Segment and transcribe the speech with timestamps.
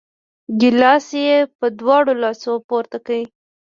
[0.59, 3.19] ګیلاس یې په دواړو لاسو پورته کړ!